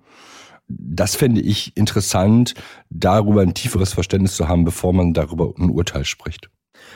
Das 0.68 1.14
fände 1.14 1.42
ich 1.42 1.76
interessant, 1.76 2.54
darüber 2.88 3.42
ein 3.42 3.52
tieferes 3.52 3.92
Verständnis 3.92 4.37
zu 4.37 4.49
haben, 4.49 4.64
bevor 4.64 4.94
man 4.94 5.12
darüber 5.12 5.52
ein 5.59 5.68
Urteil 5.68 6.06
spricht. 6.06 6.49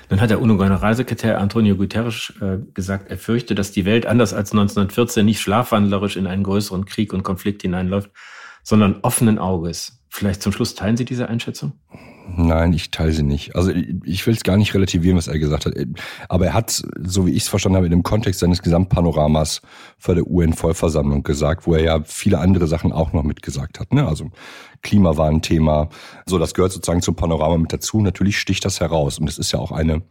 Dann 0.09 0.21
hat 0.21 0.31
der 0.31 0.41
UNO-Generalsekretär 0.41 1.39
Antonio 1.39 1.77
Guterres 1.77 2.33
äh, 2.41 2.59
gesagt, 2.73 3.11
er 3.11 3.19
fürchte, 3.19 3.55
dass 3.55 3.73
die 3.73 3.85
Welt 3.85 4.07
anders 4.07 4.33
als 4.33 4.53
1914 4.53 5.27
nicht 5.27 5.41
schlafwandlerisch 5.41 6.17
in 6.17 6.27
einen 6.27 6.45
größeren 6.45 6.87
Krieg 6.87 7.13
und 7.13 7.23
Konflikt 7.23 7.63
hineinläuft, 7.63 8.11
sondern 8.63 9.01
offenen 9.03 9.39
Auges. 9.39 9.96
Vielleicht 10.09 10.43
zum 10.43 10.53
Schluss 10.53 10.75
teilen 10.75 10.97
Sie 10.97 11.05
diese 11.05 11.29
Einschätzung? 11.29 11.73
Nein, 12.29 12.73
ich 12.73 12.91
teile 12.91 13.13
sie 13.13 13.23
nicht. 13.23 13.55
Also 13.55 13.71
ich 13.71 14.27
will 14.27 14.35
es 14.35 14.43
gar 14.43 14.57
nicht 14.57 14.75
relativieren, 14.75 15.17
was 15.17 15.29
er 15.29 15.39
gesagt 15.39 15.67
hat. 15.67 15.75
Aber 16.29 16.47
er 16.47 16.55
hat, 16.55 16.83
so 17.01 17.27
wie 17.27 17.31
ich 17.31 17.45
es 17.45 17.49
verstanden 17.49 17.77
habe, 17.77 17.87
in 17.87 17.93
dem 17.93 18.03
Kontext 18.03 18.41
seines 18.41 18.63
Gesamtpanoramas 18.63 19.63
vor 19.99 20.15
der 20.15 20.27
UN-Vollversammlung 20.27 21.23
gesagt, 21.23 21.67
wo 21.67 21.75
er 21.75 21.83
ja 21.83 22.03
viele 22.05 22.39
andere 22.39 22.67
Sachen 22.67 22.93
auch 22.93 23.13
noch 23.13 23.23
mitgesagt 23.23 23.79
hat. 23.79 23.93
Ne? 23.95 24.07
Also 24.07 24.31
Klima 24.83 25.17
war 25.17 25.29
ein 25.29 25.43
Thema. 25.43 25.89
So, 26.27 26.39
das 26.39 26.55
gehört 26.55 26.73
sozusagen 26.73 27.03
zum 27.03 27.15
Panorama 27.15 27.59
mit 27.59 27.73
dazu. 27.73 28.01
Natürlich 28.01 28.39
sticht 28.39 28.65
das 28.65 28.81
heraus. 28.81 29.19
Und 29.19 29.29
es 29.29 29.39
ist 29.39 29.53
ja 29.53 29.61
auch 29.61 29.71
eine 29.71 30.03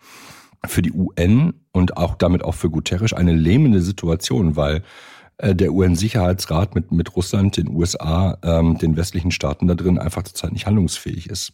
für 0.66 0.82
die 0.82 0.94
UN 0.94 1.54
und 1.74 1.98
auch 1.98 2.16
damit 2.16 2.44
auch 2.44 2.56
für 2.56 2.70
Guterres 2.70 3.14
eine 3.14 3.34
lähmende 3.34 3.82
Situation, 3.82 4.56
weil 4.56 4.84
der 5.42 5.74
UN-Sicherheitsrat 5.74 6.76
mit, 6.76 6.92
mit 6.92 7.16
Russland, 7.16 7.58
den 7.58 7.70
USA, 7.70 8.38
ähm, 8.44 8.78
den 8.78 8.96
westlichen 8.96 9.32
Staaten 9.32 9.68
da 9.68 9.76
drin 9.76 10.00
einfach 10.00 10.24
zurzeit 10.24 10.54
nicht 10.54 10.66
handlungsfähig 10.66 11.30
ist. 11.30 11.54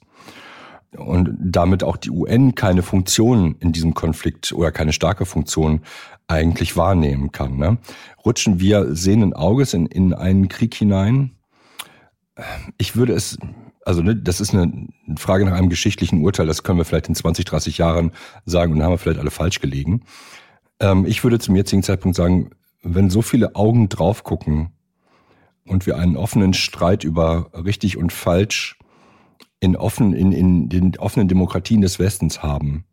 Und 0.95 1.37
damit 1.39 1.83
auch 1.83 1.97
die 1.97 2.11
UN 2.11 2.53
keine 2.53 2.83
Funktion 2.83 3.55
in 3.59 3.71
diesem 3.71 3.93
Konflikt 3.93 4.51
oder 4.51 4.71
keine 4.71 4.91
starke 4.91 5.25
Funktion 5.25 5.81
eigentlich 6.27 6.75
wahrnehmen 6.75 7.31
kann. 7.31 7.57
Ne? 7.57 7.77
Rutschen 8.25 8.59
wir 8.59 8.93
sehenden 8.95 9.33
Auges 9.33 9.73
in, 9.73 9.85
in 9.85 10.13
einen 10.13 10.49
Krieg 10.49 10.75
hinein? 10.75 11.31
Ich 12.77 12.95
würde 12.95 13.13
es, 13.13 13.37
also 13.85 14.01
ne, 14.01 14.15
das 14.15 14.41
ist 14.41 14.53
eine 14.53 14.87
Frage 15.17 15.45
nach 15.45 15.53
einem 15.53 15.69
geschichtlichen 15.69 16.23
Urteil, 16.23 16.47
das 16.47 16.63
können 16.63 16.77
wir 16.77 16.85
vielleicht 16.85 17.09
in 17.09 17.15
20, 17.15 17.45
30 17.45 17.77
Jahren 17.77 18.11
sagen 18.45 18.73
und 18.73 18.79
dann 18.79 18.85
haben 18.85 18.93
wir 18.93 18.97
vielleicht 18.97 19.19
alle 19.19 19.31
falsch 19.31 19.59
gelegen. 19.59 20.03
Ähm, 20.79 21.05
ich 21.05 21.23
würde 21.23 21.39
zum 21.39 21.55
jetzigen 21.55 21.83
Zeitpunkt 21.83 22.17
sagen, 22.17 22.51
wenn 22.81 23.09
so 23.09 23.21
viele 23.21 23.55
Augen 23.55 23.89
drauf 23.89 24.23
gucken 24.23 24.71
und 25.65 25.85
wir 25.85 25.97
einen 25.97 26.17
offenen 26.17 26.53
Streit 26.53 27.03
über 27.03 27.51
richtig 27.53 27.97
und 27.97 28.11
falsch 28.11 28.77
in, 29.59 29.75
offen, 29.75 30.13
in, 30.13 30.31
in 30.31 30.69
den 30.69 30.97
offenen 30.97 31.27
Demokratien 31.27 31.81
des 31.81 31.99
Westens 31.99 32.41
haben 32.41 32.85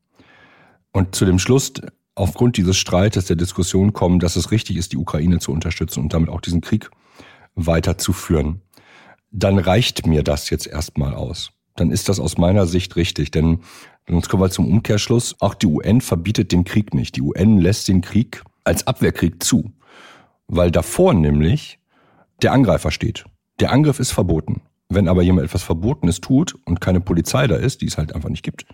und 0.92 1.14
zu 1.14 1.25
dem 1.25 1.38
Schluss 1.38 1.73
aufgrund 2.14 2.57
dieses 2.57 2.76
Streites 2.76 3.26
der 3.26 3.37
Diskussion 3.37 3.92
kommen, 3.92 4.18
dass 4.18 4.37
es 4.37 4.50
richtig 4.50 4.76
ist, 4.76 4.92
die 4.92 4.97
Ukraine 4.97 5.38
zu 5.38 5.52
unterstützen 5.52 6.00
und 6.00 6.12
damit 6.12 6.28
auch 6.28 6.40
diesen 6.40 6.61
Krieg 6.61 6.90
weiterzuführen, 7.54 8.61
dann 9.30 9.59
reicht 9.59 10.07
mir 10.07 10.23
das 10.23 10.50
jetzt 10.50 10.66
erstmal 10.66 11.14
aus. 11.14 11.50
Dann 11.76 11.90
ist 11.90 12.09
das 12.09 12.18
aus 12.18 12.38
meiner 12.38 12.66
Sicht 12.66 12.97
richtig, 12.97 13.30
denn 13.30 13.61
sonst 14.09 14.28
kommen 14.28 14.42
wir 14.42 14.50
zum 14.50 14.66
Umkehrschluss. 14.66 15.37
Auch 15.38 15.54
die 15.54 15.66
UN 15.66 16.00
verbietet 16.00 16.50
den 16.50 16.64
Krieg 16.64 16.92
nicht. 16.92 17.14
Die 17.16 17.23
UN 17.23 17.59
lässt 17.59 17.87
den 17.87 18.00
Krieg 18.00 18.42
als 18.65 18.87
Abwehrkrieg 18.87 19.43
zu 19.43 19.73
weil 20.49 20.71
davor 20.71 21.15
nämlich 21.15 21.79
der 22.43 22.53
Angreifer 22.53 22.91
steht. 22.91 23.25
Der 23.61 23.71
Angriff 23.71 24.00
ist 24.00 24.11
verboten. 24.11 24.62
Wenn 24.88 25.09
aber 25.09 25.23
jemand 25.23 25.47
etwas 25.47 25.62
Verbotenes 25.62 26.21
tut 26.21 26.57
und 26.65 26.81
keine 26.81 27.00
Polizei 27.00 27.47
da 27.47 27.57
ist, 27.57 27.83
die 27.83 27.87
es 27.87 27.99
halt 27.99 28.15
einfach 28.15 28.31
nicht 28.31 28.43
gibt, 28.43 28.65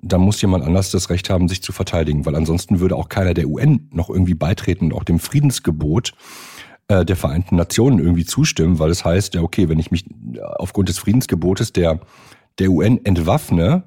dann 0.00 0.22
muss 0.22 0.40
jemand 0.40 0.64
anders 0.64 0.90
das 0.90 1.10
Recht 1.10 1.28
haben, 1.28 1.48
sich 1.48 1.62
zu 1.62 1.72
verteidigen, 1.72 2.24
weil 2.24 2.34
ansonsten 2.34 2.80
würde 2.80 2.96
auch 2.96 3.08
keiner 3.08 3.34
der 3.34 3.48
UN 3.48 3.88
noch 3.92 4.08
irgendwie 4.08 4.34
beitreten 4.34 4.86
und 4.86 4.94
auch 4.94 5.04
dem 5.04 5.18
Friedensgebot 5.18 6.12
äh, 6.88 7.04
der 7.04 7.16
Vereinten 7.16 7.56
Nationen 7.56 7.98
irgendwie 7.98 8.24
zustimmen, 8.24 8.78
weil 8.78 8.90
es 8.90 9.04
heißt, 9.04 9.34
ja, 9.34 9.42
okay, 9.42 9.68
wenn 9.68 9.78
ich 9.78 9.90
mich 9.90 10.06
aufgrund 10.56 10.88
des 10.88 10.98
Friedensgebotes 10.98 11.72
der, 11.72 12.00
der 12.58 12.70
UN 12.70 13.04
entwaffne, 13.04 13.84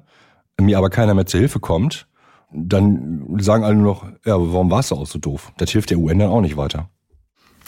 mir 0.60 0.78
aber 0.78 0.90
keiner 0.90 1.14
mehr 1.14 1.26
zur 1.26 1.40
Hilfe 1.40 1.58
kommt, 1.58 2.06
dann 2.52 3.38
sagen 3.38 3.64
alle 3.64 3.76
nur 3.76 3.94
noch, 3.94 4.04
ja, 4.24 4.34
aber 4.34 4.52
warum 4.52 4.70
warst 4.70 4.90
du 4.90 4.96
auch 4.96 5.06
so 5.06 5.18
doof? 5.18 5.52
Das 5.58 5.70
hilft 5.70 5.90
der 5.90 5.98
UN 5.98 6.18
dann 6.18 6.30
auch 6.30 6.40
nicht 6.40 6.56
weiter. 6.56 6.88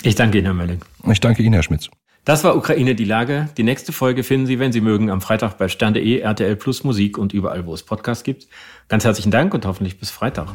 Ich 0.02 0.14
danke 0.14 0.38
Ihnen, 0.38 0.46
Herr 0.46 0.54
Mölling. 0.54 0.80
Ich 1.10 1.20
danke 1.20 1.42
Ihnen, 1.42 1.54
Herr 1.54 1.62
Schmitz. 1.62 1.88
Das 2.24 2.44
war 2.44 2.56
Ukraine 2.56 2.94
die 2.94 3.04
Lage. 3.04 3.48
Die 3.56 3.64
nächste 3.64 3.92
Folge 3.92 4.22
finden 4.22 4.46
Sie, 4.46 4.58
wenn 4.58 4.72
Sie 4.72 4.80
mögen, 4.80 5.10
am 5.10 5.20
Freitag 5.20 5.58
bei 5.58 5.68
Stern.de, 5.68 6.20
RTL 6.20 6.56
Plus 6.56 6.84
Musik 6.84 7.18
und 7.18 7.32
überall, 7.32 7.66
wo 7.66 7.74
es 7.74 7.82
Podcasts 7.82 8.22
gibt. 8.22 8.46
Ganz 8.88 9.04
herzlichen 9.04 9.32
Dank 9.32 9.54
und 9.54 9.66
hoffentlich 9.66 9.98
bis 9.98 10.10
Freitag. 10.10 10.54